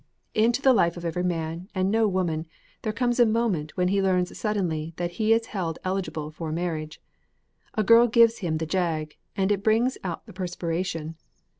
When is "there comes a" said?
2.81-3.23